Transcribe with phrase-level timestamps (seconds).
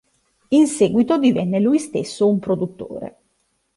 [0.47, 3.17] In seguito divenne lui stesso un produttore.